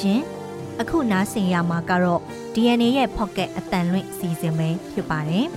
[0.00, 0.20] ရှင်။
[0.80, 2.22] အခုနားဆင်ရမှာကတော့
[2.54, 5.46] DNA ရဲ့ Pocket အတန်လွင့်စီစဉ်ပဲဖြစ်ပါတယ်။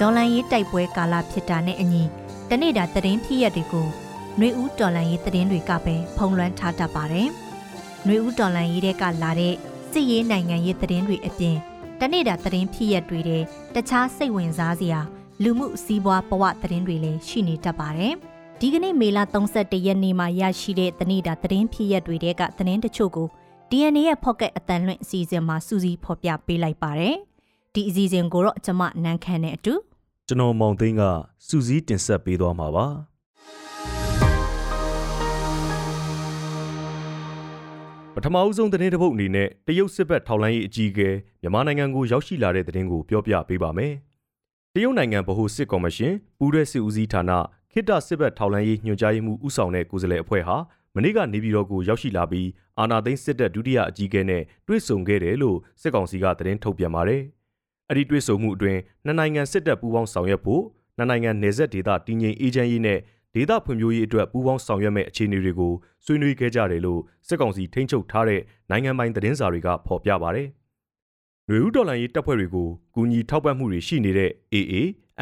[0.00, 2.02] ဒေါ်လန်ရေးတိုက်ပွဲကာလဖြစ်တာနဲ့အညီ
[2.50, 3.86] တနေ့တာသတင်းဖြစ်ရတွေကို
[4.38, 7.28] နှွေဦးဒေါ်လန်ရေးသတင်းတွေကပဲဖုံးလွှမ်းထားတတ်ပါတယ်။
[8.06, 9.54] နှွေဦးဒေါ်လန်ရေးတဲ့ကလာတဲ့
[9.90, 11.56] စစ်ရေးနိုင်ငံရေးသတင်းတွေအပြင်
[12.00, 13.42] တနေ့တာသတင်းဖြစ်ရတွေတဲ့
[13.74, 15.00] တခြားစိတ်ဝင်စားစရာ
[15.42, 18.14] လူမှုစီးပွားဘဝသတင်းတွေလည်းရှိနေတတ်ပါတယ်။
[18.62, 19.18] ဒီကနေ့မေလ
[19.52, 23.28] 31ရက်နေ့မှာရရှိတဲ့တနေ့တာသတင်းဖြစ်ရက်တွေကသတင်းတချို့ကို
[23.70, 27.16] DNA ရဲ့ Pocket အတန်လွင့်အစီအစဉ်မှာစူးစီးဖော်ပြပေးလိုက်ပါတယ်။
[27.74, 29.74] ဒီအစီအစဉ်ကိုတော့ကျွန်မနန်းခမ်းနဲ့အတူ
[30.28, 31.02] ကျွန်တော်မောင်သိန်းက
[31.46, 32.86] စူးစီးတင်ဆက်ပေးသွားမှာပါ
[38.14, 41.08] ပထမအဦးဆုံးသတင်းတစ်ပုဒ်အနေနဲ့တရုတ်စစ်ဘက်ထောက်လှမ်းရေးအကြီးအကဲ
[41.40, 43.92] မြန်မာနိုင်ငံကိုရောက်ရှိလာတဲ့သတင်းကိုပြောပြပေးပါမယ်
[44.74, 47.32] တရုတ်နိုင်ငံဗဟိုစစ်ကော်မရှင်ပူးရဲစစ်ဦးစီးဌာန
[47.72, 50.56] ခိတစစ်ဘက်ထောက်လှမ်းရေးညွှန်ကြားရေးမှူးဦးဆောင်တဲ့ကိုယ်စားလှယ်အဖွဲ့ဟာ
[50.94, 52.48] မနေ့ကနေပြည်တော်ကိုရောက်ရှိလာပြီး
[52.78, 57.22] အာနာသိန်းစစ်တပ်ဒုတိယအကြီးအကဲနဲ့တွေ့ဆုံခဲ့တယ်လို့စစ်ကောင်စီကသတင်းထုတ်ပြန်ပါတယ်။
[57.88, 60.62] အဲ့ဒီတွေ့ဆုံမှုအတွင်းနှစ်နိုင်ငံစစ်တပ်ပူးပေါင်းဆောင်ရွက်ဖို့
[60.96, 62.98] နှစ်နိုင်ငံနယ်စပ်ဒေသတည်ငြိမ်အေးချမ်းရေးနဲ့
[63.34, 65.72] ဒေသဖွံ့ဖြိုးရေးအတွက်ပူးပေါင်းဆောင်ရွက်မဲ့အခြေအနေတွေကို
[66.04, 70.48] ဆွေးနွေးခဲ့ကြတယ်လို့စစ်ကောင်စီထိန်းချုပ်ထားတဲ့နိုင်ငံပိုင်သတင်းစာတွေကဖော်ပြပါတယ်။
[71.48, 74.74] လူဦးဒေါ်လာရေးတပ်ဖွဲ့တွေကိုကူညီထောက်ပံ့မှုတွေရှိနေတဲ့ AA,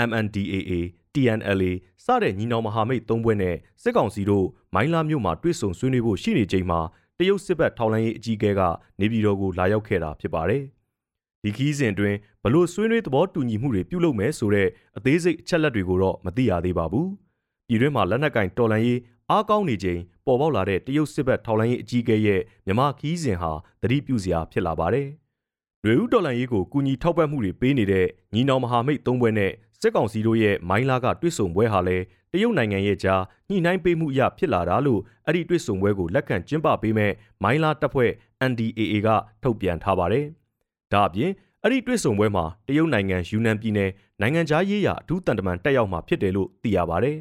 [0.09, 0.73] MNDAA,
[1.17, 1.73] TNLA
[2.05, 6.81] စတဲ့ညီနောင်မဟာမိတ်သုံးဘွဲ့နဲ့စစ်ကောင်စီတို့မိုင်းလာမြို့မှာတွေ့ဆုံဆွေးနွေးဖို့ရှိနေချိန်မှာ
[7.19, 8.61] တရုတ်စစ်ဘက်ထောက်လှမ်းရေးအကြီးအကဲက
[9.01, 10.63] နေပြည်တော်ကိုလာရောက်ခဲ့တာဖြစ်ပါတယ်။
[11.43, 17.07] ဒီခီးစဉ်အတွင်းဘလို့ဆွေးနွေးသဘောတူညီမှုတွေပြုလုပ်မယ်ဆိုတဲ့အသေးစိတ်အချက်လက်တွေကိုတော့မသိရသေးပါဘူး။
[17.69, 25.09] ပြည်တွင်းမှာလက်နက်ကင်တော်လှန်ရေးအားကောင်းနေချိန်ပေါ်ပေါက်လာတဲ့တရုတ်စစ်ဘက်ထောက်လှမ်းရေးအကြီးအကဲရဲ့မြန်မာခီးစဉ်ဟာသတိပြုစရာဖြစ်လာပါတယ်။
[25.85, 38.11] ရွေဦးတော်လှန်ရေးကိုကူညီထောက်ပံ့မှုတွေပေးနေတဲ့ညီနောင်မဟာမိတ်သုံးဘွဲ့နဲ့ စစ်ကောင်စီတို့ရဲ့မိုင်းလာကတွစ်ဆုံပွဲဟာလည်းတရုတ်နိုင်ငံရဲ့ကြားညှိနှိုင်းပေးမှုအရဖြစ်လာတာလို့အဲ့ဒီတွစ်ဆုံပွဲကိုလက်ခံကျင်းပပေးမဲ့မိုင်းလာတပ်ဖွဲ့
[38.51, 39.09] NDAA က
[39.43, 40.25] ထုတ်ပြန်ထားပါတယ်။
[40.93, 41.31] ဒါအပြင်
[41.63, 47.13] အဲ့ဒီတွေ့ဆုံပွဲမှာတရုတ်နိုင်ငံယူနန်ပြည်နယ်နိုင်ငံခြားရေးရာအထူးတန်တမန်တက်ရောက်မှာဖြစ်တယ်လို့သိရပါဗျ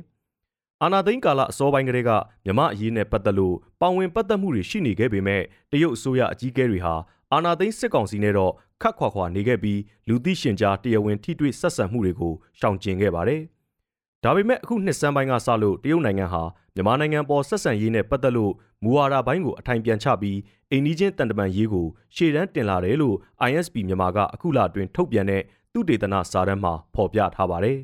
[0.83, 2.11] ။အာနာသိန်းကာလအစောပိုင်းကတည်းက
[2.45, 6.95] မြမအရေးနဲ့ပတ်သက်လို့ပါဝင်ပတ်သက်မှုတွေရှိနေခဲ့ပေမဲ့တရုတ်အစိုးရအကြီးအကဲတွေဟာ
[7.33, 13.41] အာနာသိန်းစစ်ကောင်စီနဲ့တော့ ခတ်ခွာခွာနေခဲ့ပြီးလူသိရှင်ကြားတရားဝင်ထိတွေ့ဆက်ဆံမှုတွေကိုရှောင်ကျဉ်ခဲ့ပါတယ်။
[14.23, 16.43] ဒါပေမဲ့အခုနှစ်စမ်းပိုင်းကစလို့တရုတ်နိုင်ငံဟာ
[16.75, 18.53] မြန်မာနိုင်ငံပေါ်ဆက်ဆံရေးနဲ့ပတ်သက်လို့
[18.83, 20.37] မူဝါဒပိုင်းကိုအထိုင်ပြန်ချပြီး
[20.71, 23.15] အိန္ဒိချင်းတန်တမန်ရေးကိုရှေ့တန်းတင်လာတယ်လို့
[23.49, 25.41] ISP မြန်မာကအခုလအတွင်းထုတ်ပြန်တဲ့
[25.73, 27.77] သူတေသနစာတမ်းမှာဖော်ပြထားပါတယ်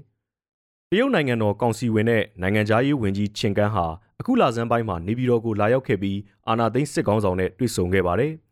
[0.92, 3.86] ။တရုတ်နိုင်ငံတော်ကောင်စီဝင်နဲ့နိုင်ငံသားရေးဝန်ကြီးချင်ကန်းဟာ
[4.20, 8.34] အခုလဆန်းပိုင်းမှာနေပြည်တော်ကိုလာရောက်ခဲ့ပြီးအာနာသိန်းစစ်ကောင်းဆောင်နဲ့တွေ့ဆုံခဲ့ပါတယ်။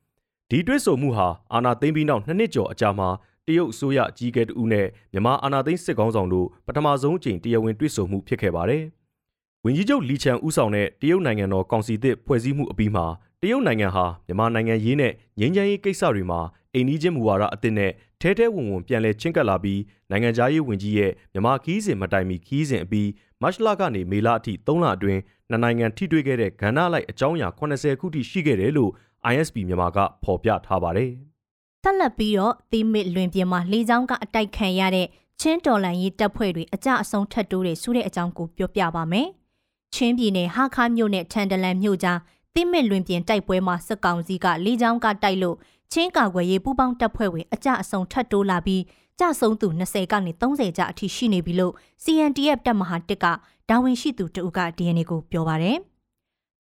[0.52, 3.10] ဒီတွေ့ဆုံမှုဟာအာနာသိန်းပြီးနောက်နှစ်နှစ်ကျော်အကြာမှာ
[3.48, 8.84] တရုတ်အစိုးရအကြီးအကဲတဦးနဲ့မြန်မာအာဏာသိမ်းစစ်ကောင်းဆောင်တို့ပထမဆုံးအကြိမ်တရားဝင်တွေ့ဆုံမှုဖြစ်ခဲ့ပါတယ်။
[9.66, 13.06] ဝန်ကြီးချုပ်လီချန်ဦးဆောင်တဲ့တရုတ်နိုင်ငံတော်ကောင်စီသစ်ဖွဲ့စည်းမှုအပြီးမှာ
[13.42, 16.40] တရုတ်နိုင်ငံဟာမြန်မာနိုင်ငံရေးနဲ့ငြိမ်းချမ်းရေးကိစ္စတွေမှာ
[16.74, 23.10] အိမ်နီးချင်းမူဝါဒအသစ်နဲ့ထဲထဲဝင်ဝင်ပြန်လည်ချင်းကပ်လာပြီးနိုင်ငံခြားရေးဝန်ကြီးရဲ့မြန်မာခီးစဉ်မတိုင်မီခီးစဉ်အပြီး
[23.42, 28.92] မတ်လကနေမေလအထိ3လအတွင်းနှစ်နိုင်ငံထိတွေ့ခဲ့တဲ့ကဏ္ဍလိုက်အကြောင်းအရာ80ခုထိရှိခဲ့တယ်လို့
[29.32, 31.12] ISP မြန်မာကဖော်ပြထားပါတယ်။
[31.84, 35.08] ဆက်လက်ပြီးတော့သီမစ်လွင်ပြင်မှာလေကြောင်းကအတိုက်ခံရတဲ့
[35.40, 39.28] ချင်းတော်လန်ရေးတပ်ဖွဲ့တွေအကြအဆုံးထပ်တိုးတဲ့ဆိုတဲ့အကြောင်းကိုပြောပြပါမယ်။
[39.94, 42.20] ချင်းပြည်နယ်ဟာခါမြို့နယ်ထန်တလန်မြို့ကြား
[42.54, 45.58] သီမစ်လွင်ပြင်တိုက်ပွဲမှာစစ်ကောင်စီကလေကြောင်းကတိုက်လို့
[45.94, 48.84] ချင်းကာကွယ်ရေးပူးပေါင်းတပ်ဖွဲ့ဝင်အကြအဆုံးထပ်တိုးလာပြီး
[49.20, 53.26] ကြဆုံးသူ20ကနေ30ကျအထိရှိနေပြီလို့ CNTF တပ်မဟာတစ်က
[53.70, 55.78] ဒါဝင်ရှိသူတဦးက DNA ကိုပြောပါတယ်။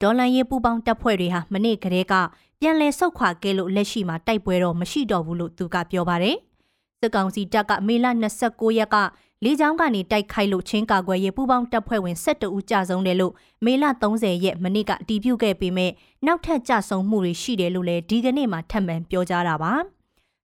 [0.01, 2.13] ဒေါ်လန်ရေးပူးပေါင်းတပ်ဖွဲ့တွေဟာမနေ့ကတည်းက
[2.59, 6.37] ပြန်လည်ဆုတ်ခွာခဲ့လို့လက်ရှိမှာတိုက်ပွဲတော့မရှိတော့ဘူးလို့သူကပြောပါတယ်။
[6.99, 8.05] စစ်ကောင်စီတပ်ကမေလ
[8.41, 8.97] 29ရက်က
[9.43, 13.33] လေကြောင်းကနေတိုက်ခိုက်လို့ချင်းကာကွယ်ရေးပူးပေါင်းတပ်ဖွဲ့ဝင်12ဦးကြာဆုံးတယ်လို့
[13.65, 13.83] မေလ
[14.13, 15.91] 30ရက်မနေ့ကအတည်ပြုခဲ့ပေမဲ့
[16.25, 19.73] နောက်ထပ်ကြာဆုံးမှုတွေရှိတယ်လို့လည်းဒီကနေ့မှထပ်မံပြောကြားတာပါ။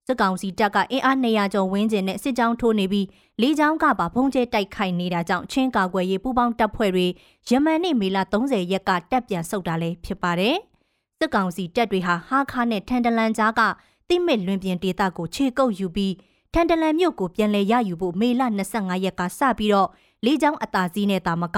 [0.07, 3.07] စစ်ကောင်စီတပ်ကအင်အား200ကျော်ဝန်းကျင်နဲ့စစ်ကြောင်းထိုးနေပြီး
[3.41, 7.07] လေကြောင်းကပါဘုံကျဲတိုက်ခိုက်နေတာကြောင့်ချင်းကာကွယ်ရေးပူးပေါင်းတပ်ဖွဲ့တွေ
[7.49, 10.55] ယမန်နေ့မေလ30ရက်ကတပ်ပြန်ဆုတ်တာလည်းဖြစ်ပါတယ်။
[11.19, 13.61] စစ်ကောင်စီတပ်တွေဟာဟာခါနဲ့ထန်တလန်ကြားက
[14.09, 16.13] တိမစ်လွင်ပြင်ဒေသကိုခြေကုပ်ယူပြီး
[16.53, 18.41] ထန်တလန်မြို့ကိုပြန်လည်ရယူဖို့မေလ
[18.73, 19.89] 25ရက်ကစပြီးတော့
[20.25, 21.57] လေးချောင်းအသာစီးနဲ့တာမက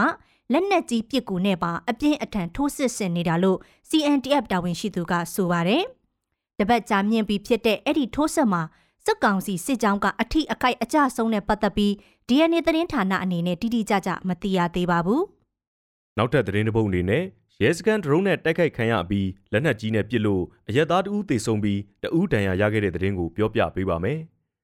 [0.51, 3.59] လက်နက်ကြီးပစ်ကူနဲ့ပါအပြင်းအထန်ထိုးစစ်ဆင်နေတာလို့
[3.89, 5.85] CNTF တာဝန်ရှိသူကဆိုပါတယ်။
[6.59, 8.61] တပတ်ကြာမြင့်ပြီးဖြစ်တဲ့အဲ့ဒီထိုးစစ်မှာ
[9.05, 11.91] စစ်ကောင်စီစစ်ကြောင်းကအထိအခိုက်အကျဆုံးနဲ့ပတ်သက်ပြီး
[12.27, 15.21] DNA သတင်းဌာနအနေနဲ့တိတိကျကျမသိရသေးပါဘူး။
[16.17, 17.23] နောက်ထပ်သတင်းတစ်ပုဒ်အနေနဲ့
[17.63, 24.19] ရဲစခန်းဒရုန်းနဲ့တိုက်ခိုက်ခံရပြီးလက်နက်ကြီးနဲ့ပစ်လို့အရက်သားတဦးသေဆုံးပြီးတဦးဒဏ်ရာရခဲ့တဲ့တဲ့တင်ကိုပြောပြပေးပါမယ်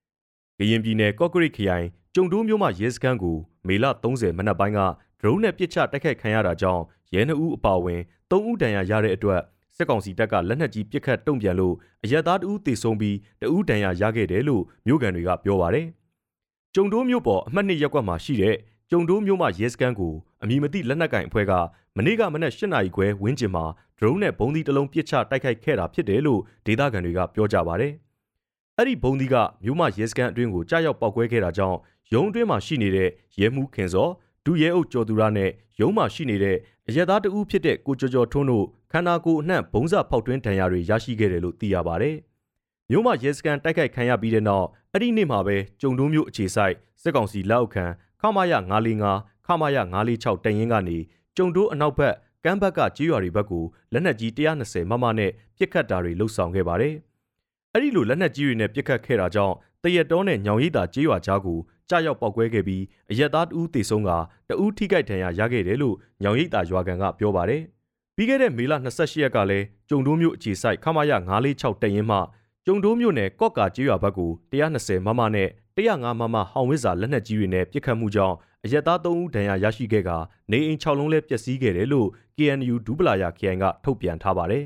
[0.57, 3.37] ။ကရင်ပြည်နယ်ကော့ကရိတ်ခရိုင်ကျုံတိုးမြို့မှာရဲစခန်းကို
[3.67, 4.89] မေလ30မနက်ပိုင်းကဒ
[5.21, 8.01] ဒရုန်းနဲ့ပစ်ချတိုက်ခိုက်ခံရတာကြောင့်ရဲနှဦးအပါအဝင်
[8.31, 9.41] ၃ဦးဒဏ်ရာရတဲ့အတွက်
[9.77, 15.87] စစ်ကောင်စီတပ်ကလက်နက်ကြီးပစ်ခတ်တုံ့ပြန်လို့အရက်သားတဦးတေဆုံးပြီးတဦးဒဏ်ရာရခဲ့တယ်လို့မြို့ကန်တွေကပြောပါတယ်။
[16.75, 18.55] ကျုံတိုးမြို့ပေါ်အမှတ်နှစ်ရပ်ကွက်မှာရှိတဲ့
[18.89, 21.53] ကျုံတိုးမြို့မှရဲစခန်းကိုအမည်မသိလက်နက်ကင်အဖွဲ့က
[21.97, 23.65] မနေ့ကမနက်၈နာရီခွဲဝန်းကျင်မှာ
[23.97, 27.93] ဒရုန်းနဲ့ဘုံသီးတစ်လုံးပစ်ချတိုက်ခိုက်ခဲ့တာဖြစ်တယ်လို့ဒေသခံတွေကပြောကြပါတယ်။
[28.77, 31.77] အဲ့ဒီဘုံသီးကမြို့မှရဲစခန်းအတွင်းကိုကြားရောက်ပောက်ကွဲခဲ့တာကြောင့်
[32.13, 33.09] ရုံးအတွင်းမှာရှိနေတဲ့
[33.39, 34.09] ရဲမှုခင်စော
[34.45, 35.49] ဒုရဲအုပ်ကျော်သူရနဲ့
[35.79, 36.57] ရုံးမှာရှိနေတဲ့
[36.87, 42.15] အရက်သားတဦးဖြစ်တဲ့ကိုကျော်ကျော်ထွန်းတို့ခန္ဓာကိုယ်အနှံ့ဘုံစဖောက်တွင်းဒဏ်ရာတွေရရှိခဲ့တယ်လို့သိရပါတယ်။
[42.89, 47.85] မြို့မှာရဲစခန်းတိုက်ခိုက်ခံရပြီးတဲ့နောက်အဲ့ဒီနေ့မှာပဲကြုံတုံးမြို့အခြေဆိုင်စစ်ကောင်စီလက်အောက်ခံ
[48.21, 48.53] ခမာယ
[49.01, 49.77] 945ခမာယ
[50.11, 50.97] 946တရင်ကနေ
[51.37, 53.63] ကြုံတိုးအနောက်ဘက်ကမ်းဘက်ကကြေးရွာတွေဘက်ကို
[53.93, 54.31] လက်နက်ကြီး
[54.61, 56.95] 120မမနဲ့ပစ်ခတ်တာတွေလှုပ်ဆောင်ခဲ့ပါတယ်။
[57.73, 61.59] အဲ့ဒီလိုလက်နက်ကြီးတွေနဲ့ပစ်ခတ်ခဲ့တာကြောင့်တရက်တောနဲ့ညောင်ရိပ်သာကြေးရွာကြားကို
[61.89, 64.09] ကြားရောက်ပောက်ကွဲခဲ့ပြီးအရက်သားတဦးတေဆုံးက
[64.50, 67.62] တဦးထိခိုက်ဒဏ်ရာရခဲ့တယ်လို့ညောင်ရိပ်သာရွာကန်ကပြောပါတယ်။
[68.15, 71.12] ပြီးခဲ့တဲ့မေလ28ရက်ကလည်းကြုံတိုးမြို့အခြေဆိုင်ခမာယ
[71.50, 72.18] 946တရင်မှ
[72.65, 80.09] ကျုံတိုးမြို့နယ်ကော့ကာကျေးရွာဘက်ကို120မမနဲ့105မမဟောင်ဝစ်စာလက်နက်ကြီးတွေနဲ့ပစ်ခတ်မှုကြောင့်အရက်သား3ဦးဒဏ်ရာရရှိခဲ့က
[80.51, 82.07] နေအိမ်6လုံးလည်းပျက်စီးခဲ့တယ်လို့
[82.38, 84.65] KNU ဒူပလာယာ KN ကထုတ်ပြန်ထားပါတယ်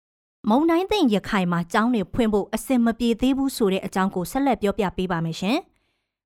[0.50, 5.58] ။မုံတိုင်းသိမ့်ရခိုင်မှာကျောင်းတွေဖွင့်ဖို့အစင်မပြေသေးဘူးဆိုတဲ့အကြောင်းကိုဆက်လက်ပြောပြပေးပါမယ်ရှင်။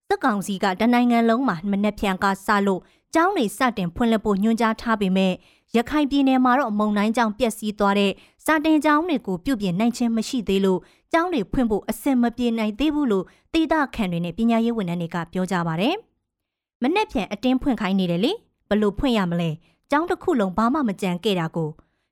[0.08, 2.81] သက်ကောင်စီကတနိုင်ငံလုံးမှာမနှက်ဖြန်ကစလို့
[3.14, 5.32] ကျောင်းတွေစတင်ဖွင့်လှစ်ဖို့ညွှန်ကြားထားပေမဲ့
[5.76, 8.12] ရခိုင်ပြည်နယ်မှာတော့မုံတိုင်းကြောင့်ပျက်စီးသွားတဲ့
[8.44, 10.81] စာတင်ကျောင်းတွေကိုပြုပြင်နိုင်ခြင်းမရှိသေးလို့
[11.12, 13.25] ကျောင်းတွေဖွင့်ဖို့အစင်မပြေနိုင်သေးဘူးလို့
[13.55, 15.90] ဒေသခံတွေနဲ့ပညာရေးဝန်ထမ်းတွေကပြောကြပါဗျ။
[16.82, 18.32] မနေ့ပြန်အတင်းဖွင့်ခိုင်းနေတယ်လေ
[18.69, 19.50] ဘလို့ဖွင့်ရမလဲ။
[19.90, 21.69] ကျောင်းတစ်ခုလုံးဘာမှမကြံခဲ့တာကို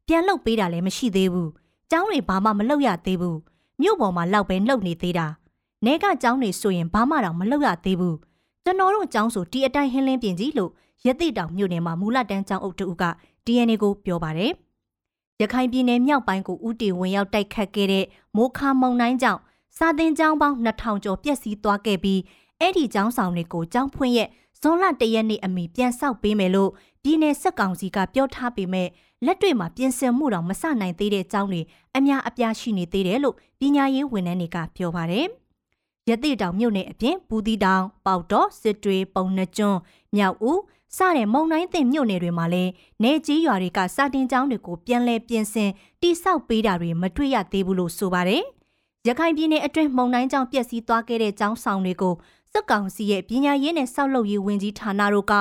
[0.06, 1.48] ပြန်လုတ်ပေးတာလည်းမရှိသေးဘူး။
[1.90, 3.36] ကျောင်းတွေဘာမှမလုတ်ရသေးဘူး။
[3.80, 5.28] မြို့ပေါ်မှာလောက်ပဲလှုပ်နေသေးတာ။
[5.84, 8.16] နေကကျောင်းတွေဆိုရင်ဘာမှတော့မလုတ်ရသေးဘူး။
[8.64, 10.70] ကျွန်တော်တို့ကျောင်းဆိုဒီအတိုင်းဟင်းလင်းပြင်ကြီးလို့
[11.06, 13.04] ရသိတောင်မြို့နယ်မှာမူလတန်းကျောင်းအုပ်တူက
[13.46, 14.52] DNA ကိုပြောပါတယ်။
[15.40, 18.04] ရခိုင်ပြည်နယ်မြောက်ပိုင်းကိုဥတီဝင်ရောက်တိုက်ခတ်ခဲ့တဲ့
[18.36, 19.40] မိုးခါမုန်တိုင်းကြောင့်
[19.76, 22.20] စာသင်ကျောင်းပေါင်း2000ကျော်ပျက်စီးသွားခဲ့ပြီး
[22.60, 24.28] အဲ့ဒီကျောင်းဆောင်တွေကိုကျောင်းဖွင့်ရဲ့
[24.60, 26.70] ဇွန်လတရက်နေ့အမီပြန်ဆောက်ပေးမယ်လို့
[27.02, 28.88] ပြည်내စက်ကောင်စီကပြောထားပေမဲ့
[29.26, 31.60] လက်တွေ့မှာပြင်ဆင်မှုတော့မဆနိုင်သေးတဲ့ကျောင်းတွေ
[31.96, 35.28] အများအပြားရှိနေသေးတယ်လို့ပညာရေးဝန်ထမ်းတွေကပြောပါတယ်။
[36.10, 39.78] ရတိတောင်မြို့နယ်အပြင်ပူတီတောင်ပေါတော့စစ်တွေပုံနှကျွန်း
[40.16, 40.60] မြောက်ဦး
[40.96, 42.70] စတဲ့မုံတိုင်းတင်မြို့နယ်တွေမှာလည်း
[43.02, 45.70] နေကြီးရွာတွေကစာတင်ကျောင်းတွေကိုပြန်လည်ပြင်ဆင်
[46.00, 48.42] တိစောက်ပေးတာတွေမတွေ့ရသေးဘူးလို့ဆိုပါတယ်။
[49.06, 52.14] ရခိုင်ပြည်နယ်အတွင်းမုံတိုင်းကြောင့်ပျက်စီးသွားခဲ့တဲ့ကျောင်းဆောင်တွေကို
[52.52, 55.32] စစ်ကောင်စီရဲ့ပညာရေးနဲ့ဆောက်လုပ်ရေးဝန်ကြီးဌာနတို့က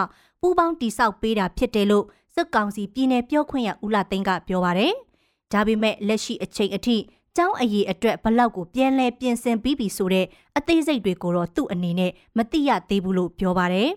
[0.42, 4.94] ပူးပေါင်းတိစောက်ပေးတာဖြစ်တယ်လို့စစ်ကောင်စီပြည်နယ်ပြောခွင့်ရဦးလာသိန်းကပြောပါတယ်။
[5.52, 6.98] ဒါပေမဲ့လက်ရှိအချိန်အထိ
[7.38, 10.26] ကျောင်းအရေးအတွက်ဘလောက်ကိုပြန်လဲပြင်ဆင်ပြီးပြီဆိုတဲ့
[10.58, 13.90] အသေးစိတ်တွေကိုတော့သူ့အနေနဲ့မသိရသေးဘူးလို့ပြောပါတယ်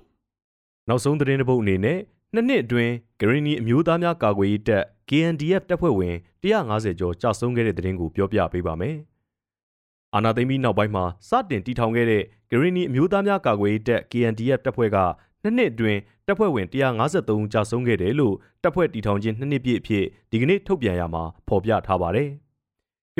[0.88, 1.98] ။နောက်ဆုံးသတင်းတစ်ပုဒ်အနေနဲ့
[2.34, 8.96] နှစ်နှစ်အတွင်းဂရင်းနီအမျိုးသားများကာကွယ်ရေးတပ် KNDF တပ်ဖွဲ့ဝင်150ကျော်ကြာဆုံးခဲ့တဲ့သတင်းကိုပြောပြပေးပါမယ်။
[10.14, 14.96] အာနာသိမ့်ပြီးနောက်ပိုင်းမှာစတင်တည်ထောင်ခဲ့တဲ့ဂရင်းနီအမျိုးသားများကာကွယ်ရေးတပ် KNDF တပ်ဖွဲ့က
[15.42, 22.30] နှစ်နှစ်အတွင်းတပ်ဖွဲ့ဝင်153ဦးကြာဆုံးခဲ့တယ်လို့တပ်ဖွဲ့တည်ထောင်ခြင်းနှစ်နှစ်ပြည့်အဖြစ်ဒီကနေ့ထုတ်ပြန်ရမှာဖော်ပြထားပါတယ်။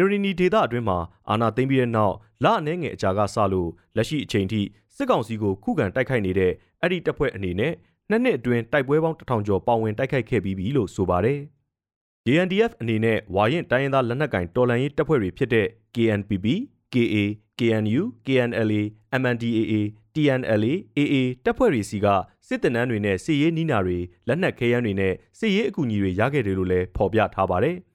[0.06, 0.99] ဂရင်းနီဒေသအတွင်းမှာ
[1.29, 2.15] အာနာသိမ့်ပြီးတဲ့နောက်
[2.45, 4.61] လအနှဲငယ်အကြာကစလို့လက်ရှိအချိန်ထိ
[4.97, 7.73] စစ်ကောင်စီကိုခုခံတိုက်ခိုက်နေတဲ့အဲ့ဒီတပ်ဖွဲ့အနေနဲ့
[8.11, 11.40] နှစ်နှစ်အတွင်းတိုက်ပွဲပေါင်းတစ်ထောင်ကျော်ပါဝင်တိုက်ခိုက်ခဲ့ပြီးပြီလို့ဆိုပါတယ်။
[12.26, 16.47] JNDF အနေနဲ့ဝါရင်တိုင်းရင်းသားလက်နက်ကိုင်တော်လှန်ရေးတပ်ဖွဲ့တွေဖြစ်တဲ့ KNPB,
[16.95, 17.17] KA,
[17.59, 18.83] KNU, KNLA,
[19.21, 19.75] MNDAA,
[20.14, 22.07] TNLA, AA တပ်ဖွဲ့တွေစီက
[22.49, 27.76] စစ်တပ်နန်းတွေနဲ့စစ်ရေးနီးနာတွေလက်နက်ခဲယမ်းတွေနဲ့စစ်ရေးအကူအညီတွေရခဲ့တယ်လို့လည်းဖော်ပြထားပါတယ်။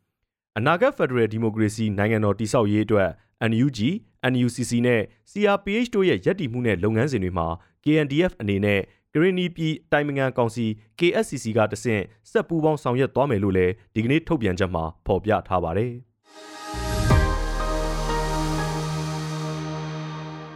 [0.59, 3.09] အနာဂတ်ဖက်ဒရယ်ဒီမိုကရေစီနိုင်ငံတော်တည်ဆောက်ရေးအတွက်
[3.51, 3.79] NUG,
[4.31, 7.47] NUCC နဲ့ CRPH တို့ရဲ့ရည်တည်မှုနဲ့လုပ်ငန်းစဉ်တွေမှာ
[7.83, 8.79] KNDF အနေနဲ့
[9.13, 10.65] ကရင်နီပြည်တိုင်မငန်ကောင်စီ
[10.99, 15.93] KSCC ကတဆင့်စက်ပူးပေါင်းဆောင်ရွက်သွားမယ်လို့လည်းဒီကနေ့ထုတ်ပြန်ချက်မှာဖော်ပြထားပါတယ်။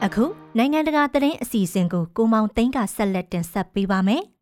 [0.06, 0.25] အခု
[0.58, 4.24] နိုင်ငံတကာသတင်းအစီအစဉ်ကိုကိုမောင်သိန်းကဆက်လက်တင်ဆက်ပေးပါမယ်။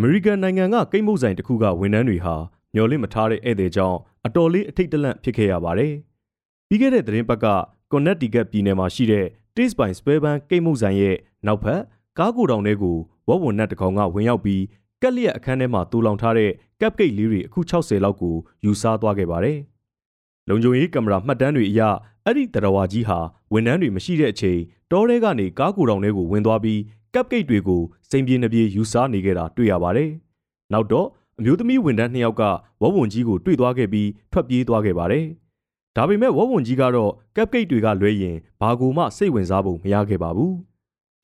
[0.00, 2.34] အမေရိကန်နိုင်ငံကကိတ်မုတ်ဆိုင်တစ်ခုကဝန်ထမ်းတွေဟာ
[2.74, 5.92] မျော်လင့်မထားတဲ့ဧည့်သည်ကြောင့်အတော်လေးအထိတ်တလန့်ဖြစ်ခဲ့ရပါတယ်။
[6.68, 7.46] ပြီးခဲ့တဲ့သတင်းပတ်က
[7.90, 9.26] ကွန်နက်တီကတ်ပြည်နယ်မှာရှိတဲ့
[9.56, 11.80] Taste by Spare Ban ကိတ်မုတ်ဆိုင်ရဲ့နောက်ဖက်
[12.18, 12.96] ကားကိုတောင်တွေကို
[13.28, 14.62] ဝက်ဝွန်နက်တကောင်ကဝင်ရောက်ပြီး
[15.02, 16.50] ကက်လျက်အခန်းထဲမှာတူလောင်ထားတဲ့
[16.80, 19.58] ကပ်ကိတ်လေးတွေအခု60လောက်ကိုယူစားသွားခဲ့ပါတယ်။
[20.48, 21.80] လုံခြုံရေးကင်မရာမှတ်တမ်းတွေအရ
[22.28, 23.18] အဲ့ဒီတရဝါကြီးဟာ
[23.52, 26.80] ဝန်ထမ်းတွေမရှိတဲ့အချိန်တောထဲကနေကားကိုတောင်တွေကိုဝင်သွားပြီး
[27.14, 30.10] ကပ်ကိတ်တွေကိုစိန်ပြေနှပြေယူစားနေခဲ့တာတွေ့ရပါတယ်။
[30.72, 31.06] နောက်တော့
[31.38, 32.42] အမျိုးသမီးဝန်ထမ်းနှစ်ယောက်က
[32.82, 35.24] ဝက်ဝွန်ကြီးကိုတွေ့သွားခဲ့ပြီးထွက်ပြေးသွားခဲ့ပါတယ်။
[35.96, 40.54] ဒါပေမဲ့ဝက်ဝွန်ကြီးကတော့ကပ်ကိတ်တွေကလွဲရင်ဘာကူမှစိတ်ဝင်စားဖို့မရခဲ့ပါဘူး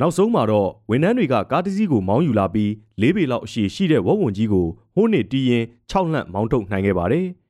[0.01, 2.71] နောက်ဆုံးမှာတော့ဝန်ထမ်းတွေကကားတစ်စီးကိုမောင်းယူလာပြီး
[3.03, 7.27] ၄ပေလောက်အရှိရှိတဲ့ဝက်ဝံကြီးကိုဟိုးနေတီးရင်6လှန့်မောင်းထုတ်နိုင်ခဲ့ပါတယ်။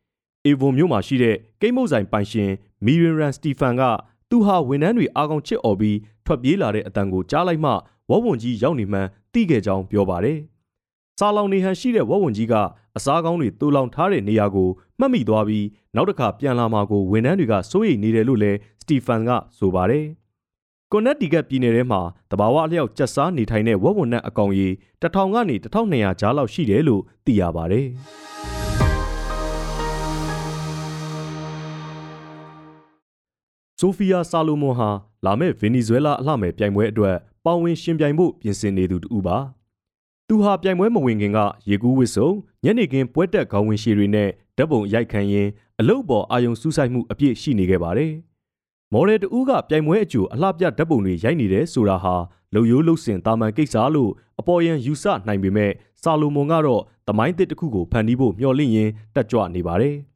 [0.46, 2.50] အေဗွန်မြို့မှာရှိတဲ့ကိတ်မုတ်ဆိုင်ပိုင်ရှင်
[2.84, 3.82] မီရင်ရန်စတီဖန်က
[4.30, 7.70] သူဟာဝန်ထမ်းတွေအာကောင်ချစ်អော်ပြီးထွက်ပြေးလာတဲ့အတန်ကိုကြားလိုက်မှ
[8.10, 10.38] ဝက်ဝံကြီးရောက်နေမှန်းသိခဲ့ကြောင်းပြောပါတယ်။
[11.18, 12.54] စာလောင်နေဟန်ရှိတဲ့ဝက်ဝံကြီးက
[12.96, 20.04] အစားကောင်းတွေတူလောင်ထားတဲ့နေရာကိုမှတ်မိသွားပြီးနောက်တစ်ခါပြန်လာမှာကိုဝန်ထမ်းတွေကစိုးရိမ်နေတယ်လို့လည်းစတီဖန်ကဆိုပါတယ်။
[20.92, 22.00] ကွန်နက်တီကတ်ပြည်နယ်ထဲမှာ
[22.30, 24.72] တဘာဝအလျောက်ကျက်စားနေထိုင်တဲ့ဝက်ဝံနက်အကောင်ကြီး
[25.02, 27.86] 1000ကနေ1200ကြားလောက်ရှိတယ်လို့သိရပါတယ်။
[33.80, 34.90] ဆိုဖီယာဆာလိုမွန်ဟာ
[35.24, 39.36] လာမယ့်ဗင်နီဇွဲလားအလှမယ်ပြိုင်ပွဲအတွက်ပါဝင်ရှင်ပြိုင်ဖို့ပြင်ဆင်နေသူတူပါ။
[40.28, 41.38] သူဟာပြိုင်ပွဲမဝင်ခင်က
[41.68, 42.28] ရေကူးဝစ်စုံ
[42.64, 45.50] ညနေခင်းပွဲတက်ခေါင်းဝင်ရှည်တွေနဲ့ဓာတ်ပုံရိုက်ခံရင်း
[45.80, 48.12] အလုတ်ပေါ်အာယုံစူးစိုက်မှုအပြည့်ရှိနေခဲ့ပါတယ်။
[48.92, 52.14] မော်ဒယ်တူကပြိုင်ပွဲအကျိုးအလှပြဓာတ်ပုံတွေရိုက်နေတယ်ဆိုတာဟာ
[52.54, 59.96] လုံယိုးလုတ်စင်တာမန်ကိစ္စလို့အပေါ်ယံယူဆနိုင်ပေမဲ့ဆာလိုမွန်ကတော့သမိုင်းသစ်တစ်ခုကိုဖန်တီးဖို့မျှော်လင့်ရင်းတက်ကြွနေပါတယ်။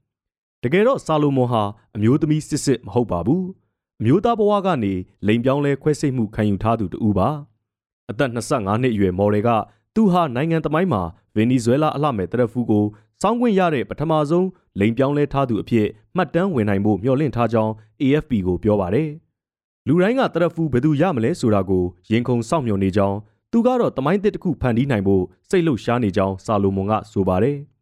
[0.65, 1.63] တကယ်တော့ဆာလိုမွန်ဟာ
[1.97, 3.43] အမျိုးသမီးစစ်စစ်မဟုတ်ပါဘူး။
[4.01, 4.95] အမျိုးသားဘဝကနေ
[5.27, 7.29] လိန်ပြောင်းလဲခွဲစိတ်မှုခံယူထားသူတူပါ။
[8.11, 9.51] အသက်25နှစ်အရွယ်မော်ဒယ်က
[9.95, 11.03] သူဟာနိုင်ငံသမိုင်းမှာ
[11.35, 12.85] ဗင်နီဇွဲလားအလှမဲ့တရဖူကို
[13.23, 14.49] စောင်းခွင့်ရတဲ့ပထမဆုံး
[14.81, 17.73] လိန်ပြောင်းလဲထားသူအဖြစ်မှတ်တမ်းဝင်နိုင်ဖို့မျှော်လင့်ထားကြောင်း
[18.03, 19.09] AFP ကိုပြောပါတယ်။
[19.87, 23.17] လူတိုင်းကတရဖူဘယ်သူရမလဲဆိုတာကိုရင်ခုန်စောင့်မျှော်နေကြောင်း
[23.53, 27.59] သူကတော့တမိုင်းတစ်တစ်ခုဖန်တီးနိုင်ဖို့စိတ်လှုပ်ရှားနေကြောင်းဆာလိုမွန်ကဆိုပါတယ်။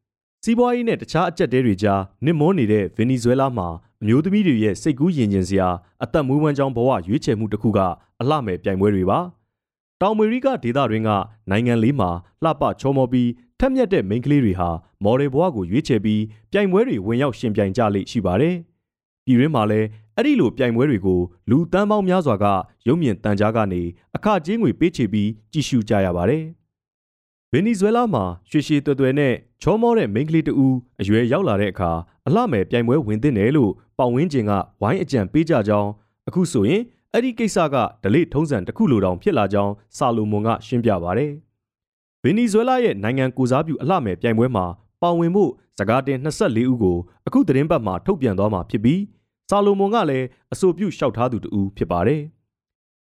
[0.49, 3.69] စီးပွားရေးနဲ့တခြားအကြက်တဲတွေကြားနစ်မောနေတဲ့ဗင်နီဇွဲလားမှာ
[4.03, 5.69] အမျိုးသမီးတွေရဲ့စိတ်ကူးယဉ်ကျင်စရာ
[6.05, 7.79] အသက်မွေးဝမ်းကြောင်းဘဝရွေးချယ်မှုတစ်ခုက
[8.21, 9.19] အလှမဲ့ပြိုင်ပွဲတွေပါ။
[10.01, 11.11] တောင်အမေရိကဒေသတွင်းက
[11.51, 12.11] နိုင်ငံလေးမှာ
[12.45, 14.71] လှပချောမောပြီးထက်မြက်တဲ့မိန်းကလေးတွေဟာ
[15.05, 16.23] မော်ဒယ်ဘဝကိုရွေးချယ်ပြီး
[16.53, 18.55] ပြိုင်ပွဲတွေဝင်ရောက်ရှင်ပြိုင်ကြလိမ့်ရှိပါတယ်။
[19.27, 19.87] ပြည်တွင်းမှာလည်း
[20.17, 22.47] အဲ့ဒီလိုပြိုင်ပွဲတွေကိုလူတန်းပေါင်းများစွာက
[22.87, 23.83] ရုပ်မြင်တန်ကြားကနေ
[24.17, 26.45] အခကြေးငွေပေးချေပြီးကြည့်ရှုကြရပါတယ်။
[27.53, 31.91] ဗင်နီဇွဲလားမှာရွှေရှည်တွယ်တွယ်နဲ့ချောမောတဲ့မိန်းကလေးတဦးအရွယ်ရောက်လာတဲ့အခါ
[32.27, 35.91] အလှမယ်ပြိုင်ပွဲဝင်သင့်တယ်လို့ပေါင်ဝင်းကျင်ကဝိုင်းအကြံပေးကြကြောင်း
[36.29, 41.33] အခုဆိုရင်အဲ့ဒီကိစ္စကဒလိထုံးစံတစ်ခုလိုတောင်ဖြစ်လာကြောင်းဆာလိုမွန်ကရှင်းပြပါတယ်။
[42.23, 44.67] ဗင်နီဇွဲလားရဲ့နိုင်ငံကိုစားပြုအလှမယ်ပြိုင်ပွဲမှာ
[45.03, 45.45] ပါဝင်မှု
[45.79, 49.01] စကားတင်24ဦးကိုအခုသတင်းပတ်မှာထုတ်ပြန်သွားမှာဖြစ်ပြီး
[49.51, 52.23] ဆာလိုမွန်ကလည်းအဆိုပြုလျှောက်ထားသူတူဖြစ်ပါတယ်။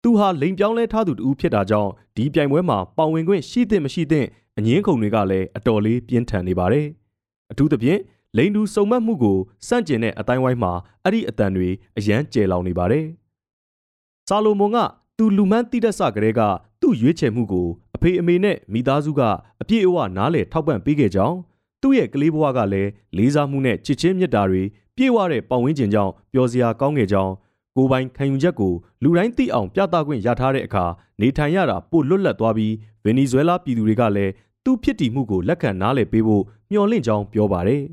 [0.07, 6.85] သူဟာလိန်ပြောင်းလဲထားသူတူဖြစ်တာကြောင့်ဒီပြိုင်ပွဲမှာပါဝင်ခွင့်ရှိသင့်မရှိသင့်အငင်းခုန်တွေကလည်းအတော်လေးပြင်းထန်နေပါတယ်။
[7.51, 7.99] အထူးသဖြင့်
[8.37, 13.05] လိန်တူစုံမက်မှုကိုစန့်ကျင်တဲ့အတိုင်းဝိုင်းမှာအဲ့ဒီအတန်တွေအယမ်းကျယ်လောင်နေပါတယ်။
[14.27, 14.77] ဆာလိုမွန်က
[15.17, 16.41] သူလူမှန်းတိတက်စကလေးက
[16.81, 19.21] သူ့ရွေးချယ်မှုကိုအဖေအမေနဲ့မိသားစုက
[19.61, 21.37] အပြည့်အဝနားလည်ထောက်ပံ့ပေးခဲ့ကြောင်း
[21.81, 24.63] သူ့ရဲ့ကလေးဘဝကလည်းလေးစားမှုနဲ့ချစ်ချင်းမြတ်တာတွေ
[24.95, 27.31] ပြည့်ဝတဲ့ပတ်ဝန်းကျင်ကြောင့်ပျော်စရာကောင်းခဲ့ကြောင်း
[27.77, 30.85] ကိုပိုင်ခံယူချက်ကိုလူတိုင်းသိအောင်ပြသခွင့်ရထားတဲ့အခါ
[31.21, 34.31] နေထိုင်ရတာပိုလွတ်လပ်သွားပြီးဗင်နီဇွဲလားပြည်သူတွေကလည်း
[34.63, 37.83] သူ့ဖြစ်တည်မှုကိုလက်ခံနားလည်ပေးဖို့မျှော်လင့်ကြောင်းပြောပါတယ်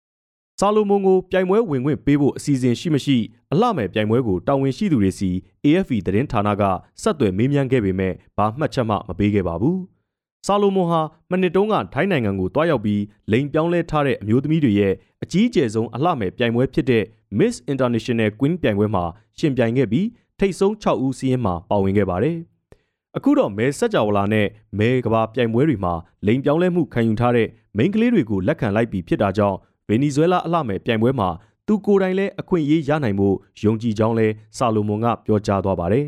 [0.60, 3.16] ။ဆာလိုမွန်ကိုပြိုင်ပွဲဝင်ခွင့်ပေးဖို့အစီအစဉ်ရှိမရှိ
[3.52, 5.30] အလှမဲ့ပြိုင်ပွဲကိုတာဝန်ရှိသူတွေစီ
[5.64, 6.62] AFP သတင်းဌာနက
[7.02, 9.78] ဆက်သွယ်မေးမြန်းခဲ့ပေမဲ့ဘာမှတ်ချက်မှမပေးခဲ့ပါဘူး။
[10.46, 17.04] ဆာလိုမွန်ဟာမနစ်တုန်းကထိုင်းနိုင်ငံကိုတွားရောက်ပြီးလိန်ပြောင်းလဲထားတဲ့အမျိုးသမီးတွေရဲ့အကြီးအကျယ်ဆုံးအလှမဲ့ပြိုင်ပွဲဖြစ်တဲ့
[17.38, 19.04] Miss International Queen ပြိုင်ပွဲမှာ
[19.38, 20.06] ရှင်ပြိုင်ခဲ့ပြီး
[20.38, 22.36] ထိပ်ဆုံး6ဦးစီးရင်မှာပါဝင်ခဲ့ပါတယ်။
[23.16, 24.46] အခုတော့မဲဆက်ကြဝဠာနဲ့
[24.78, 25.94] မဲကဘာပြိုင်ပွဲတွေမှာ
[26.26, 29.56] လိန်ပြောင်းလဲမှုခံယူထားတဲ့မိန်းကလေးတွေကိုလက်ခံလိုက်ပြီးဖြစ်တာကြောင့်
[29.88, 31.28] ဗင်နီဇွဲလားအလှမယ်ပြိုင်ပွဲမှာ
[31.66, 33.28] သူကိုယ်တိုင်လည်းအခွင့်အရေးရနိုင်မှု
[33.62, 36.06] ယုံကြည်ကြောင်းလဲဆာလိုမွန်ကပြောကြားသွားပါတယ်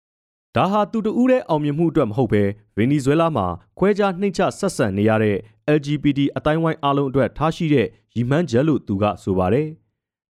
[0.56, 2.42] ။ဒါဟာသူတဦးရဲ့အောင်မြင်မှုအတွက်မဟုတ်ဘဲ
[2.76, 3.46] ဗင်နီဇွဲလားမှာ
[3.78, 5.36] ခွဲခြားနှိမ့်ချဆက်ဆံနေရတဲ့
[5.76, 9.68] LGBT အတိုင်းဝိုင်းအလုံးအတွက်ထားရှိတဲ့ရည်မှန်းချက်လို့သူကဆိုပါတယ်။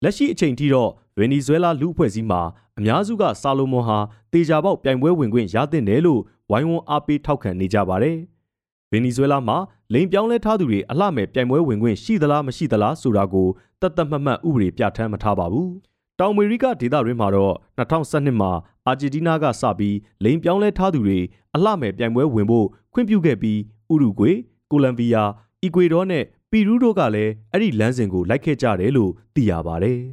[0.03, 2.41] လက်ရှိအချိန်ထိတော့ဗင်နီဇွဲလားလူအဖွဲ့အစည်းမှာ
[2.77, 3.97] အများစုကဆာလိုမွန်ဟာ
[4.33, 8.17] တေချာပေါက်ပြိုင်ပွဲဝင်ခွင့်ရသင့်တယ်လို့ဝိုင်းဝန်းအားပေးထောက်ခံနေကြပါတယ်။
[8.91, 9.57] ဗင်နီဇွဲလားမှာ
[9.93, 13.47] လိန်ပြောင်းလဲထားသူတွေအလှမဲ့ပြိုင်ပွဲဝင်ခွင့်ရှိသလားမရှိသလားဆိုတာကို
[13.81, 15.69] တတ်တတ်မှတ်မှတ်ဥပဒေပြဋ္ဌာန်းမထားပါဘူး။
[16.19, 18.51] တောင်အမေရိကဒေသတွင်းမှာတော့2012မှာ
[18.87, 21.19] အာဂျင်တီးနားကစပြီးလိန်ပြောင်းလဲထားသူတွေ
[21.55, 23.59] အလှမဲ့ပြိုင်ပွဲဝင်ဖို့ခွင့်ပြုခဲ့ပြီး
[23.91, 24.31] ဥရုဂွေ၊
[24.71, 25.23] ကိုလံဘီယာ၊
[25.63, 26.23] အီကွေဒေါနဲ့
[26.55, 29.99] ပီရူးတို့ကလည်းအဲ့ဒီလမ်းစဉ်ကိုလိုက်ခဲ့ကြတယ်လို့သိရပါတယ်။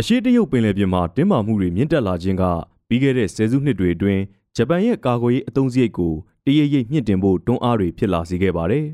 [0.00, 2.44] အရှိတရုတ်ပင်လယ်ပြင်မှာတင်းမာမှုတွေမြင့်တက်လာခြင်းက
[2.88, 4.22] ပြီးခဲ့တဲ့ဆယ်စုနှစ်တွေအတွင်း
[4.56, 6.12] ဂျပန်ရဲ့ကာကွယ်ရေးအသုံးစရိတ်ကို
[6.44, 8.84] တရရိပ်မြင့်တင်ဖို့တွန်းအားတွေဖြစ်လာစေခဲ့ပါတယ်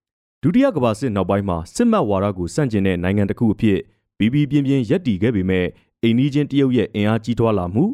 [0.42, 3.78] ။ဒုတိယကမ္ဘာစစ်နောက်ပိုင်းမှာစစ်မှတ်ဝါဒကိုစန့်ကျင်တဲ့နိုင်ငံတစ်ခုအဖြစ်
[4.18, 5.66] ဘီဘီပြင်းပြင်းရပ်တည်ခဲ့ပေမဲ့
[6.02, 7.84] အိန္ဒိချင်းတရုတ်ရဲ့အင်အားကြီးထွားလာမှု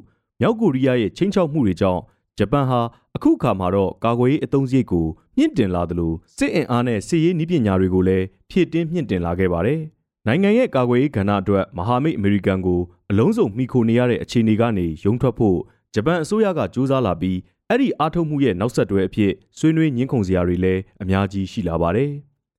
[0.41, 2.01] မြောက်ကိုရီးယားရဲ့ချိန်ချောက်မှုတွေကြောင့်
[2.39, 2.81] ဂျပန်ဟာ
[3.17, 5.07] အခုအခါမှာတော့ကာကွယ်ရေးအသုံးစရိတ်ကို
[5.37, 9.81] မြင့်တင်လာသလိုစစ်အင်အားနဲ့စစ်ရေးနည်းပညာတွေကိုလည်းဖြည့်တင်းမြင့်တင်လာခဲ့ပါတယ်
[10.27, 15.59] နိုင်ငံရဲ့ကာကွယ်ရေးကဏ္ဍအတွက်မဟာမိတ်အမေရိကန်ကိုအလုံးစုံမိခိုနေရတဲ့အခြေအနေကနေရုန်းထွက်ဖို့
[15.95, 22.11] ဂျပန်အစိုးရကကြိုးစားလာပြီးအဲ့ဒီအားထုတ်မှုရဲ့နောက်ဆက်တွဲအဖြစ်ဆွေးနွေးညှင်းခုန်စရာတွေလည်းအများကြီးရှိလာပါတယ်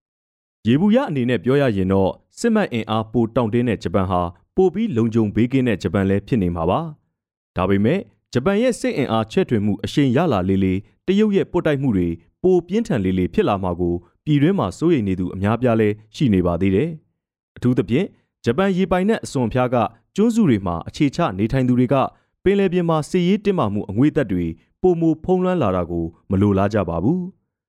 [0.67, 4.21] ။ရေဘူးရအနေနဲ့ပြောရရင်တော့စစ်မှတ်အင်အားပိုတောင့်တင်းတဲ့ဂျပန်ဟာ
[4.55, 6.79] ပိုပြီးလုံခြုံဘေးကင်းတဲ့ဂျပန်လည်းဖြစ်နေမှာပါ။
[7.57, 7.99] ဒါပေမဲ့
[8.33, 12.07] ဂျပန်ရဲ့စစ်အင်အားချဲ့ထွင်မှုအရှိန်ရလာလေးလေးတရုတ်ရဲ့ပုတ်တိုက်မှုတွေ
[12.43, 13.95] ပိုပြင်းထန်လေးလေးဖြစ်လာမှာကို
[14.25, 16.89] ပြည်တွင်းမှာစိုးရိမ်နေသူအများပြားလဲရှိနေပါသေးတယ်။
[17.57, 18.07] အထူးသဖြင့်
[18.45, 19.75] ဂျပန်ရေပိုင်နက်အစွန်ဖျားက
[20.15, 21.95] ကျွန်းစုတွေမှာအခြေချနေထိုင်သူတွေက
[22.43, 24.45] ပင်လယ်ပြင်မှာစစ်ရေးတင်းမာမှုအငွေ့သက်တွေ
[24.81, 27.19] ပုံမူဖုံးလွှမ်းလာတာကိုမလိုလားကြပါဘူး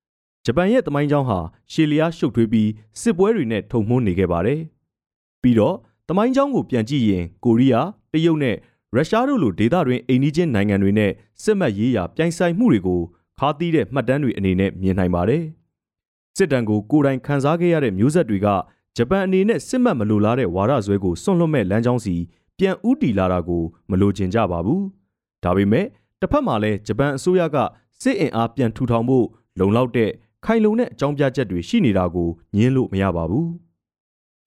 [0.45, 1.39] ။ဂျပန်ရဲ့တမိုင်းကြောင်းဟာ
[1.73, 4.61] ရှေလျားရှုပ်ထွေးပြီးစစ်ပွဲတွေနဲ့ထုံမွှန်းနေခဲ့ပါတယ်။
[5.43, 5.77] ပြီးတော့
[6.09, 8.57] တမိုင်းကြောင်းကိုပြန်ကြည့်ရင်ကိုရီးယားတရုတ်နဲ့
[8.97, 11.11] ရုရှားတို့လိုဒေသတွင်းအိမ်နီးချင်းနိုင်ငံတွေနဲ့
[11.43, 13.01] စစ်မှတ်ရေးရာပြိုင်ဆိုင်မှုတွေကို
[13.39, 15.43] ခါးသီးတဲ့မှတ်တမ်းတွေအနေနဲ့မြင်နိုင်ပါတယ်။
[16.37, 18.49] စစ်တမ်းကိုကိုယ်တိုင်ခန်းစားခဲ့ရတဲ့မျိုးဆက်တွေက
[18.97, 22.15] ဂျပန်အနေနဲ့စစ်မှတ်မလိုလားတဲ့ဝါဒဆွဲကိုစွန့်လွတ်မဲ့လမ်းကြောင်းစီ
[22.59, 24.81] ပြန်ဥတီလာတာကိုမလိုချင်ကြပါဘူး။
[25.45, 25.87] ဒါပေမဲ့
[26.21, 27.57] တစ်ဖက်မှာလည်းဂျပန်အစိုးရက
[28.03, 29.27] စစ်အင်အားပြန်ထူထောင်ဖို့
[29.59, 30.11] လုံလောက်တဲ့
[30.45, 33.47] ခိုင်လုံတဲ့အကြောင်းပြချက်တွေရှိနေတာကိုညင်းလို့မရပါဘူး။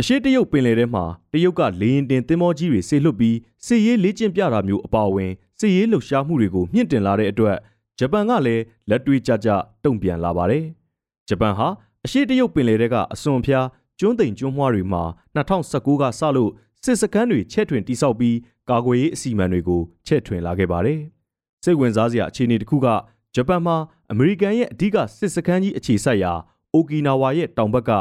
[0.01, 7.57] အရှိတရုတ်ပင်လယ်ထဲမှာတရုတ်ကလေရင်တင်သင်္ဘောကြီးတွေဆေလွတ်ပြီးစစ်ရေးလေ့ကျင့်ပြတာမျိုးအပါအဝင်စစ်ရေးလှုပ်ရှားမှုတွေကိုမြင့်တင်လာတဲ့အတွက်
[7.99, 9.49] ဂျပန်ကလည်းလက်တွေ့ကြကြ
[9.83, 10.63] တုံ့ပြန်လာပါတယ်။
[11.27, 11.67] ဂျပန်ဟာ
[12.05, 13.67] အရှိတရုတ်ပင်လယ်ထဲကအစွန်ဖျား
[13.99, 15.03] ကျွန်းသိမ်ကျွန်းမွှားတွေမှာ
[15.35, 16.51] 2019ကစလို့
[16.83, 18.37] စစ်စခန်းတွေချဲ့ထွင်တိစောက်ပြီး
[18.69, 20.99] ကာကွယ်ရေးအစီအမံတွေကိုချဲ့ထွင်လာခဲ့ပါတယ်။
[21.63, 22.87] စိတ်ဝင်စားစရာအခြေအနေတစ်ခုက
[23.35, 23.77] ဂျပန်မှာ
[24.11, 26.33] အမေရိကန်ရဲ့အဓိကစစ်စခန်းကြီးအခြေစိုက်ရာ
[26.73, 27.91] အိုကီနာဝါရဲ့တောင်ဘက်က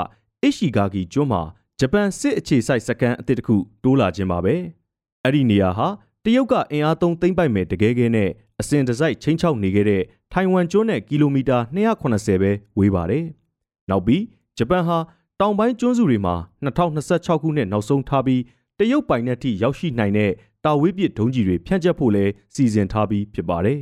[0.43, 1.43] အိရှိဂါဂီကျွန်းမှာ
[1.81, 4.55] ဂျပန်စစ်အခြေစိုက်စခန်းအသစ်တစ်ခုတိုးလာခြင်းပါပဲ။
[5.25, 5.89] အဲ့ဒီနေရာဟာ
[6.25, 10.03] တရုတ်ကအင်အားသုံးသိမ့်ပိုက်မဲ့တကယ်ကဲနဲ့အစဉ်တစိုက်ချင်းချောက်နေခဲ့တဲ့
[10.33, 13.25] ထိုင်ဝမ်ကျွန်းနဲ့ကီလိုမီတာ280ပဲဝေးပါတယ်။
[13.91, 14.23] နောက်ပြီး
[14.59, 14.99] ဂျပန်ဟာ
[15.41, 18.43] တောင်ပိုင်းကျွန်းစုတွေမှာ2026ခုနှစ်နောက်ဆုံးထားပြီး
[18.79, 20.31] တရုတ်ပိုင်နက်ထိရောက်ရှိနိုင်တဲ့
[20.65, 23.81] တာဝေးပစ်ဒုံးကျည်တွေဖြန့်ကျက်ဖို့လဲစီစဉ်ထားပြီးဖြစ်ပါတယ်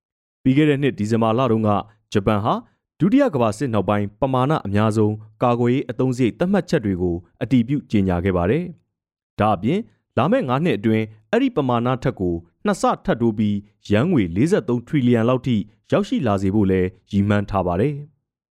[0.42, 1.70] ။ပြီးခဲ့တဲ့နှစ်ဒီဇင်ဘာလတုန်းက
[2.12, 2.54] ဂျပန်ဟာ
[3.00, 8.64] ဒုတိယကမ္ဘာစစ်နောက်ပိုင်းပမာဏအများဆုံးကာကွယ်ရေးအသုံးစရိတ်သတ်မှတ်ချက်တွေကိုအတည်ပြုကြေညာခဲ့ပါတယ်။
[9.38, 9.80] ဒါအပြင်
[10.16, 13.56] လာမယ့်9နှစ်အတွင်းအဲ့ဒီပမာဏထက်ကိုနှစ်ဆထပ်တိုးပြီး
[13.90, 15.56] ရန်ငွေ43ထရီလီယံလောက်ထိ
[15.90, 16.80] ရောက်ရှိလာစေဖို့လဲ
[17.10, 17.94] ရည်မှန်းထားပါတယ်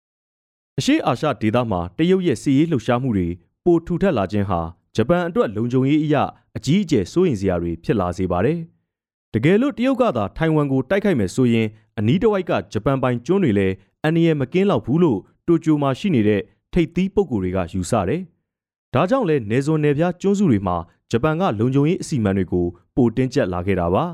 [0.79, 3.29] ။အရှိအာရှဒေသမှာတရုတ်ရဲ့စီးရေးလှုပ်ရှားမှုတွေ
[3.65, 4.61] ပိုထူထပ်လာခြင်းဟာ
[4.97, 6.23] ဂျပန်အတွက်လုံခြုံရေးအရာ
[6.57, 8.59] အကြီးအကျယ်စိုးရိမ်စရာတွေဖြစ်လာစေပါတယ်။
[9.35, 11.67] တကယ်လို့တရုတ်ကသာထိုင်ဝမ်ကိုတိုက်ခိုက်မယ်ဆိုရင်
[11.99, 13.75] အနီးတစ်ဝိုက်ကဂျပန်ပိုင်ကျွန်းတွေလည်း
[14.05, 16.41] အန္တရာယ်မကင်းလောက်ဘူးလို့တိုကျိုမှာရှိနေတဲ့
[16.73, 18.21] ထိပ်သီးပုဂ္ဂိုလ်တွေကယူဆတယ်။
[18.95, 20.77] ဒါကြောင့်လဲနေဇွန်နယ်ပြားကျွန်းစုတွေမှာ
[21.11, 24.05] ဂျပန်ကလုံခြုံရေးအစီအမံတွေကိုပိုတင်းကျပ်လာခဲ့တာပါ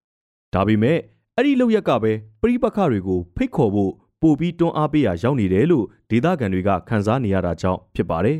[0.54, 0.98] ။ဒါပေမဲ့
[1.36, 8.38] အဲ့ဒီလောက်ရက်ကပဲပြိပခတွေကိုဖိတ်ခေါ်ဖို့ပိုပြီးတွန်းအားပေးရရောက်နေတယ်လို့ဒေသခံတွေကခန်းစားနေရတာကြောင့်ဖြစ်ပါတယ်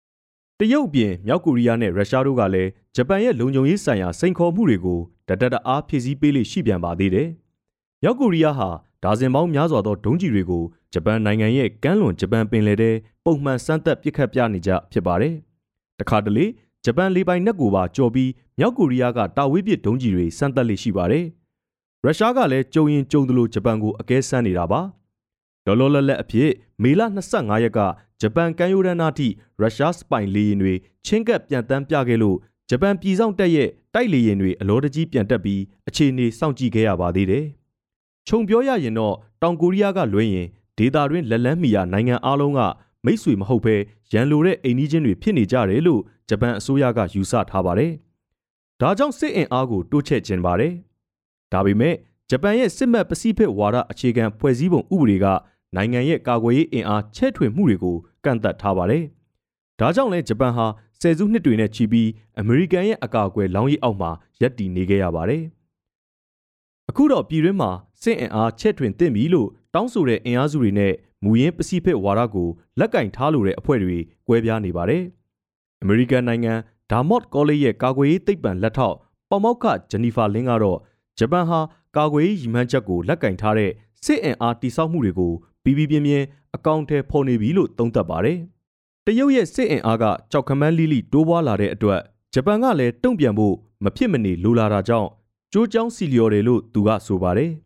[0.58, 7.28] ။တရုတ်ပြင်မြောက်ကိုရီးယားနဲ့ရုရှားတို့ကလည်းဂျပန်ရဲ့လုံခြုံရေးဆိုင်ရာစိန်ခေါ်မှုတွေကိုတတတအားဖြည့်ဆည်းပေးလိရှိပြန်ပါသေးတယ်။
[8.02, 8.68] မြောက်ကိုရီးယားဟာ
[9.04, 12.90] ဒါဇင်ပေါင်းများစွာသောဒုံးကျည်တွေကိုဂျပန်နိုင်ငံရဲ့ကမ်းလွန်ဂျပန်ပင်လယ်ထဲ
[13.24, 15.34] ပုံမှန်စမ်းသပ်ပစ်ခတ်ပြနေကြဖြစ်ပါတယ်။
[16.00, 16.46] တခါတလေ
[16.84, 21.24] ဂျပန်လေပိုင်နက်ကိုပါကြော်ပြီးမြောက်ကိုရီးယားကတာဝေးပစ်ဒုံးကျည်တွေစမ်းသပ်လိရှိပါတယ်။
[22.04, 24.80] ရုရှားကလည်းကြုံရင်ကြုံသလိုဂျပန်ကိုအကဲဆန်းနေတာပါ။
[25.66, 26.50] လောလောလတ်လတ်အဖြစ်
[26.82, 27.80] မေလ25ရက်က
[28.20, 29.28] ဂျပန်ကမ်းရိုးတန်းသားထိ
[29.60, 30.74] ရုရှားစပိုင်လေယာဉ်တွေ
[31.06, 32.36] ချင်းကပ်ပြန်တန်းပြခဲ့လို့
[32.70, 37.46] ဂျပန်ပြည်ဆောင်တက်ရဲ့တိုက်လေယာဉ်တွေအလောတကြီးပြန်တက်ပြီးအခြေအနေစောင့်ကြည့်ခဲ့ရပါသေးတယ်။
[38.26, 40.46] ခြုံပြောရရင်တော့တောင်ကိုရီးယားကလွှဲရင်
[40.78, 42.60] ဒေတာတွင်လက်လန်းမီယာနိုင်ငံအလုံးက
[43.04, 43.76] မိတ်ဆွေမဟုတ်ဘဲ
[44.12, 47.92] ရန်လိုတဲ့အိမ်နီးချင်းတွေဖြစ်နေကြတယ်လို့ဂျပန်အစိုးရကယူဆထားပါတယ်။
[48.80, 50.72] ဒါကြောင့်စစ်အင်အားကိုတိုးချဲ့ခြင်းပါတယ်။
[51.52, 51.94] ဒါပေမဲ့
[52.30, 55.26] ဂျပန်ရဲ့စစ်မှတ်ပစိဖိတ်ဝါဒအခြေခံဖွဲ့စည်းပုံဥပဒေက
[55.76, 59.04] နိုင်ငံရဲ့ကာကွယ်ရေးအင်အားချဲ့ထွင်မှုတွေကိုကန့်သတ်ထားပါတယ်။
[59.80, 60.66] ဒါကြောင့်လဲဂျပန်ဟာ
[61.00, 62.08] ဆယ်စုနှစ်တွေနဲ့ချီပြီး
[62.38, 65.42] အမေရိကန်ရဲ့အကာအကွယ်လောင်းရိပ်အောက်မှာရပ်တည်နေခဲ့ရပါတယ်။
[66.90, 67.70] အခုတော့ပြည်တွင်းမှာ
[68.02, 70.92] စစ်အင်အားချဲ့ထွင်သင့်ပြီလို့တောင်းဆိုတဲ့အင်အားစုတွေနဲ့
[71.24, 75.02] မူရင်းပစိဖိတ်ဝါဒကိုလက်ကင်ထားလိုတဲ့အဖွဲ့တွေကွဲပြားနေပါတယ်။
[75.82, 76.52] အမေရိကန်နိုင်ငံ
[76.90, 78.96] ဒါမော့ကောလိပ်ရဲ့ကာကွယ်ရေးသိပ္ပံလက်ထောက်
[79.30, 80.78] ပေါမောက်ခဂျနီဖာလင်းကတော့
[81.18, 81.60] ဂျပန်ဟာ
[81.96, 83.70] ကာကွယ်ရေးရည်မှန်းချက်ကိုလက်ကင်ထားတဲ့
[84.04, 86.24] စစ်အင်အားတိစောက်မှုတွေကိုပြီးပြီးပြင်းပြင်း
[86.56, 88.38] အကောင့်ထဲဖော်နေပြီလို့သုံးသပ်ပါတယ်။
[89.06, 92.00] တရုတ်ရဲ့စစ်အင်အားကကြောက်ခမန်းလိလိတိုးပွားလာတဲ့အတွက်
[92.34, 95.08] ဂျပန်ကလည်းတုံ့ပြန်ဖို့မဖြစ်မနေလိုလာတာကြောင့်
[95.52, 97.50] ကြိုးကြောင်းစီလျော်တယ်လို့သူကဆိုပါတယ်။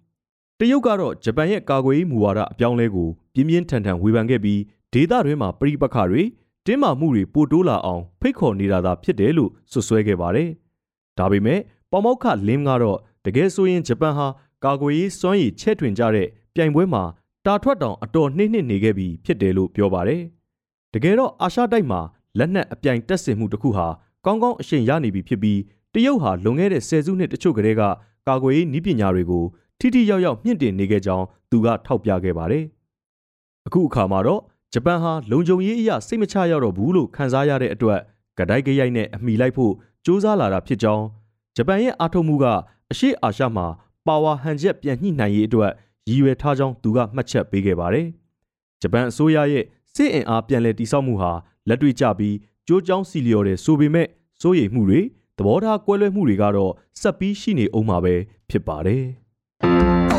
[0.61, 4.61] တရုတ်ကတော့ဂျပန်ရဲ့ကာကွယ်ရေးမူဝါဒအပြောင်းလဲကိုပြင်းပြင်းထန်ထန်ဝေဖန်ခဲ့ပြီး
[4.92, 6.23] ဒေသတွင်းမှာပြိပခါတွေ
[6.66, 10.49] တင်းမာမှုတွေပိုတိုးလာအောင်ဖိတ်ခေါ်နေတာသာဖြစ်တယ်လို့ဆွဆွဲခဲ့ပါတယ်။
[11.19, 14.27] ဒါပေမဲ့ပေါမောက်ခလင်းကတော့တကယ်ဆိုရင်ဂျပန်ဟာ
[14.64, 17.03] ကာကွယ်ရေးစွမ်းရည်ချဲ့ထွင်ကြတဲ့ပြိုင်ပွဲမှာ
[17.47, 20.23] တာထွက်တောင်အတော်နှိမ့်နှိမ့်နေခဲ့ပြီဖြစ်တယ်လို့ပြောပါတယ်။
[20.95, 22.01] တကယ်တော့အာရှတိုက်မှာ
[22.38, 23.87] လက်နက်အပြိုင်တက်ဆင်မှုတစ်ခုဟာ
[24.25, 25.61] ကောင်းကောင်းအရှိန်ရနေပြီဖြစ်ပြီး
[25.95, 27.83] တရုတ်ဟာလွန်ခဲ့တဲ့ဆယ်စုနှစ်တချို့ကတည်းက
[28.29, 29.45] ကာကွယ်ရေးနည်းပညာတွေကို
[29.79, 32.65] ထိထိရောက်ရောက်မြင့်တင်နေခဲ့ကြောင်းသူကထောက်ပြခဲ့ပါတယ်။
[33.67, 34.41] အခုအခါမှာတော့
[34.73, 38.01] ဂျပန်ဟာလုံခြုံရေးအရာစိတ်မချရတော့ဘူးလို့ခန်းစားရတဲ့အတွက်
[38.39, 41.05] ကဒိုက်ကရိုက်နဲ့အမိလိုက်ဖို့စ조사လာတာဖြစ်ကြောင်း
[41.57, 42.45] ဂျပန်ရဲ့အားထုတ်မှုက
[42.91, 43.67] အရှေ့အာရှမှာ
[44.07, 45.73] ပါဝါဟန်ချက်ပြန်ညှိနှိုင်းရေးအတွက်
[46.09, 48.07] ရည်ရွယ်ထားကြောင်းသူကမှတ်ချက်ပေးခဲ့ပါတယ်။
[48.81, 51.33] ဂျပန်အစိုးရရဲ့စစ်အင်အားပြန်လည်တည်ဆောက်မှုဟာ
[51.69, 52.37] လက်တွေ့ကျပြီး
[52.67, 54.09] ကြိုးကြောင်းစီလျော်တယ်ဆိုပေမဲ့
[54.41, 55.01] စိုးရိမ်မှုတွေ
[55.39, 58.15] သဘောထားကွဲလွဲမှုတွေကတော့ဆက်ပြီးရှိနေအောင်မှာပဲ
[58.51, 59.05] ဖြစ်ပါတယ်။